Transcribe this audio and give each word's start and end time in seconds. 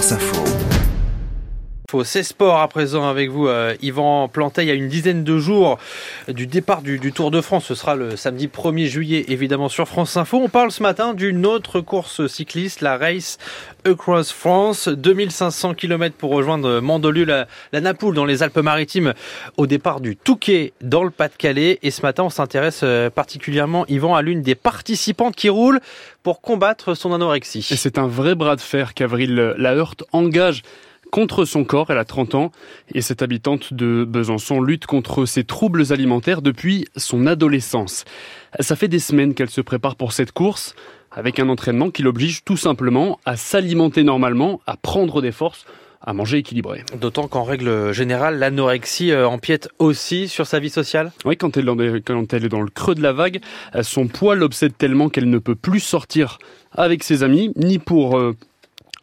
France 0.00 0.12
Info. 0.12 0.89
C'est 2.04 2.22
sport 2.22 2.60
à 2.60 2.68
présent 2.68 3.08
avec 3.08 3.30
vous, 3.30 3.48
euh, 3.48 3.74
Yvan 3.82 4.28
Plantet. 4.28 4.64
Il 4.64 4.68
y 4.68 4.70
a 4.70 4.74
une 4.74 4.88
dizaine 4.88 5.24
de 5.24 5.38
jours 5.38 5.78
du 6.28 6.46
départ 6.46 6.82
du, 6.82 7.00
Tour 7.12 7.30
de 7.30 7.40
France. 7.40 7.64
Ce 7.66 7.74
sera 7.74 7.96
le 7.96 8.16
samedi 8.16 8.46
1er 8.46 8.86
juillet, 8.86 9.24
évidemment, 9.28 9.68
sur 9.68 9.88
France 9.88 10.16
Info. 10.16 10.40
On 10.42 10.48
parle 10.48 10.70
ce 10.70 10.82
matin 10.82 11.14
d'une 11.14 11.44
autre 11.46 11.80
course 11.80 12.26
cycliste, 12.28 12.80
la 12.80 12.96
Race 12.96 13.38
Across 13.84 14.32
France. 14.32 14.88
2500 14.88 15.74
km 15.74 16.14
pour 16.16 16.30
rejoindre 16.30 16.80
Mandelieu, 16.80 17.24
la, 17.24 17.48
la 17.72 17.80
Napoule, 17.80 18.14
dans 18.14 18.24
les 18.24 18.42
Alpes-Maritimes, 18.42 19.14
au 19.56 19.66
départ 19.66 20.00
du 20.00 20.16
Touquet, 20.16 20.72
dans 20.80 21.02
le 21.02 21.10
Pas-de-Calais. 21.10 21.80
Et 21.82 21.90
ce 21.90 22.02
matin, 22.02 22.22
on 22.24 22.30
s'intéresse 22.30 22.80
euh, 22.84 23.10
particulièrement, 23.10 23.84
Yvan, 23.88 24.14
à 24.14 24.22
l'une 24.22 24.42
des 24.42 24.54
participantes 24.54 25.34
qui 25.34 25.48
roule 25.48 25.80
pour 26.22 26.40
combattre 26.40 26.94
son 26.94 27.12
anorexie. 27.12 27.66
Et 27.70 27.76
c'est 27.76 27.98
un 27.98 28.06
vrai 28.06 28.36
bras 28.36 28.54
de 28.54 28.60
fer 28.60 28.94
qu'Avril 28.94 29.34
Laheurte 29.56 30.04
engage 30.12 30.62
contre 31.10 31.44
son 31.44 31.64
corps. 31.64 31.90
Elle 31.90 31.98
a 31.98 32.04
30 32.04 32.34
ans 32.34 32.52
et 32.94 33.02
cette 33.02 33.22
habitante 33.22 33.74
de 33.74 34.04
Besançon 34.04 34.60
lutte 34.60 34.86
contre 34.86 35.26
ses 35.26 35.44
troubles 35.44 35.92
alimentaires 35.92 36.42
depuis 36.42 36.86
son 36.96 37.26
adolescence. 37.26 38.04
Ça 38.60 38.76
fait 38.76 38.88
des 38.88 38.98
semaines 38.98 39.34
qu'elle 39.34 39.50
se 39.50 39.60
prépare 39.60 39.96
pour 39.96 40.12
cette 40.12 40.32
course 40.32 40.74
avec 41.12 41.38
un 41.38 41.48
entraînement 41.48 41.90
qui 41.90 42.02
l'oblige 42.02 42.44
tout 42.44 42.56
simplement 42.56 43.18
à 43.24 43.36
s'alimenter 43.36 44.04
normalement, 44.04 44.60
à 44.66 44.76
prendre 44.76 45.20
des 45.20 45.32
forces 45.32 45.66
à 46.02 46.14
manger 46.14 46.38
équilibré. 46.38 46.82
D'autant 46.98 47.28
qu'en 47.28 47.44
règle 47.44 47.92
générale, 47.92 48.38
l'anorexie 48.38 49.12
euh, 49.12 49.28
empiète 49.28 49.68
aussi 49.78 50.28
sur 50.28 50.46
sa 50.46 50.58
vie 50.58 50.70
sociale 50.70 51.12
Oui, 51.26 51.36
quand 51.36 51.58
elle, 51.58 51.68
est 51.68 52.48
dans 52.48 52.62
le 52.62 52.70
creux 52.70 52.94
de 52.94 53.02
la 53.02 53.12
vague, 53.12 53.40
son 53.82 54.08
poids 54.08 54.34
l'obsède 54.34 54.76
tellement 54.78 55.10
qu'elle 55.10 55.28
ne 55.28 55.38
peut 55.38 55.54
plus 55.54 55.80
sortir 55.80 56.38
avec 56.72 57.02
ses 57.02 57.22
amis, 57.22 57.52
ni 57.56 57.78
pour 57.78 58.18
euh, 58.18 58.34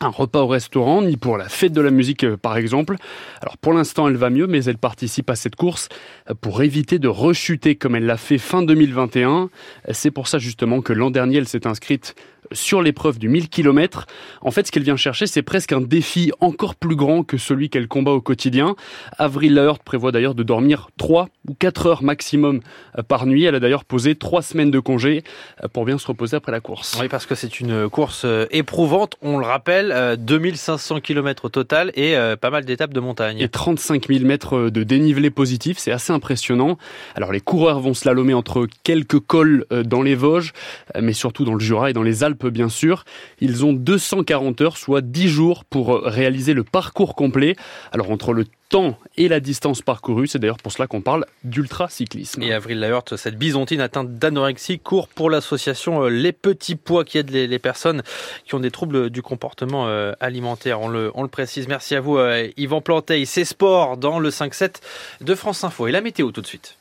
un 0.00 0.08
repas 0.08 0.42
au 0.42 0.46
restaurant, 0.46 1.02
ni 1.02 1.16
pour 1.16 1.38
la 1.38 1.48
fête 1.48 1.72
de 1.72 1.80
la 1.80 1.90
musique 1.90 2.24
euh, 2.24 2.36
par 2.36 2.56
exemple. 2.56 2.96
Alors 3.40 3.56
pour 3.56 3.72
l'instant 3.72 4.08
elle 4.08 4.16
va 4.16 4.30
mieux, 4.30 4.46
mais 4.46 4.64
elle 4.64 4.78
participe 4.78 5.30
à 5.30 5.36
cette 5.36 5.56
course 5.56 5.88
euh, 6.30 6.34
pour 6.34 6.62
éviter 6.62 6.98
de 6.98 7.08
rechuter 7.08 7.76
comme 7.76 7.96
elle 7.96 8.06
l'a 8.06 8.16
fait 8.16 8.38
fin 8.38 8.62
2021. 8.62 9.48
C'est 9.92 10.10
pour 10.10 10.28
ça 10.28 10.38
justement 10.38 10.82
que 10.82 10.92
l'an 10.92 11.10
dernier 11.10 11.38
elle 11.38 11.48
s'est 11.48 11.66
inscrite 11.66 12.14
sur 12.52 12.82
l'épreuve 12.82 13.18
du 13.18 13.28
1000 13.28 13.48
km. 13.48 14.06
En 14.40 14.50
fait, 14.50 14.66
ce 14.66 14.72
qu'elle 14.72 14.82
vient 14.82 14.96
chercher, 14.96 15.26
c'est 15.26 15.42
presque 15.42 15.72
un 15.72 15.80
défi 15.80 16.32
encore 16.40 16.74
plus 16.74 16.96
grand 16.96 17.22
que 17.22 17.38
celui 17.38 17.70
qu'elle 17.70 17.88
combat 17.88 18.12
au 18.12 18.20
quotidien. 18.20 18.76
Avril 19.18 19.54
Laheurte 19.54 19.82
prévoit 19.82 20.12
d'ailleurs 20.12 20.34
de 20.34 20.42
dormir 20.42 20.88
3 20.98 21.28
ou 21.48 21.54
4 21.54 21.86
heures 21.86 22.02
maximum 22.02 22.60
euh, 22.98 23.02
par 23.02 23.26
nuit. 23.26 23.44
Elle 23.44 23.54
a 23.54 23.60
d'ailleurs 23.60 23.84
posé 23.84 24.14
3 24.14 24.42
semaines 24.42 24.70
de 24.70 24.80
congé 24.80 25.24
euh, 25.62 25.68
pour 25.68 25.84
bien 25.84 25.98
se 25.98 26.06
reposer 26.06 26.36
après 26.36 26.52
la 26.52 26.60
course. 26.60 26.96
Oui, 27.00 27.08
parce 27.08 27.26
que 27.26 27.34
c'est 27.34 27.60
une 27.60 27.88
course 27.88 28.22
euh, 28.24 28.46
éprouvante, 28.50 29.16
on 29.22 29.38
le 29.38 29.46
rappelle, 29.46 30.16
2500 30.18 31.00
km 31.00 31.46
au 31.46 31.48
total 31.48 31.90
et 31.94 32.16
pas 32.40 32.50
mal 32.50 32.64
d'étapes 32.64 32.92
de 32.92 33.00
montagne. 33.00 33.38
Et 33.40 33.48
35 33.48 34.08
000 34.08 34.24
mètres 34.24 34.70
de 34.70 34.82
dénivelé 34.82 35.30
positif, 35.30 35.78
c'est 35.78 35.92
assez 35.92 36.12
impressionnant. 36.12 36.78
Alors 37.14 37.32
les 37.32 37.40
coureurs 37.40 37.80
vont 37.80 37.94
slalomer 37.94 38.34
entre 38.34 38.66
quelques 38.82 39.20
cols 39.20 39.64
dans 39.70 40.02
les 40.02 40.14
Vosges, 40.14 40.52
mais 41.00 41.12
surtout 41.12 41.44
dans 41.44 41.54
le 41.54 41.60
Jura 41.60 41.90
et 41.90 41.92
dans 41.92 42.02
les 42.02 42.24
Alpes 42.24 42.35
bien 42.44 42.68
sûr. 42.68 43.04
Ils 43.40 43.64
ont 43.64 43.72
240 43.72 44.60
heures, 44.60 44.76
soit 44.76 45.00
10 45.00 45.28
jours 45.28 45.64
pour 45.64 45.94
euh, 45.94 46.02
réaliser 46.04 46.54
le 46.54 46.64
parcours 46.64 47.14
complet. 47.14 47.56
Alors 47.92 48.10
entre 48.10 48.32
le 48.32 48.44
temps 48.68 48.98
et 49.16 49.28
la 49.28 49.40
distance 49.40 49.82
parcourue. 49.82 50.26
C'est 50.26 50.38
d'ailleurs 50.38 50.56
pour 50.56 50.72
cela 50.72 50.86
qu'on 50.88 51.00
parle 51.00 51.24
d'ultra-cyclisme. 51.44 52.42
Et 52.42 52.52
Avril 52.52 52.80
Laheurte, 52.80 53.16
cette 53.16 53.38
byzantine 53.38 53.80
atteinte 53.80 54.18
d'anorexie, 54.18 54.80
court 54.80 55.08
pour 55.08 55.30
l'association 55.30 56.04
euh, 56.04 56.08
Les 56.08 56.32
Petits 56.32 56.76
Pois 56.76 57.04
qui 57.04 57.18
aide 57.18 57.30
les, 57.30 57.58
personnes 57.58 58.02
qui 58.44 58.54
ont 58.54 58.60
des 58.60 58.70
troubles 58.70 59.10
du 59.10 59.22
comportement 59.22 59.86
euh, 59.86 60.12
alimentaire. 60.20 60.80
On 60.80 60.88
le, 60.88 61.12
on 61.14 61.22
le 61.22 61.28
précise. 61.28 61.68
Merci 61.68 61.94
à 61.94 62.00
vous, 62.00 62.18
Yvan 62.56 62.80
Planteil. 62.80 63.24
C'est 63.26 63.44
sport 63.44 63.96
dans 63.96 64.18
le 64.18 64.30
5-7 64.30 64.80
de 65.20 65.34
France 65.34 65.62
Info. 65.62 65.86
Et 65.86 65.92
la 65.92 66.00
météo 66.00 66.32
tout 66.32 66.42
de 66.42 66.46
suite. 66.46 66.74